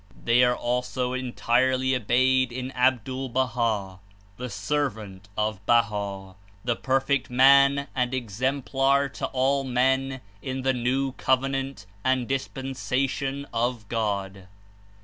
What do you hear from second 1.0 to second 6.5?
entirely obeyed In 137 Abdul Baha\ the servant of Baha',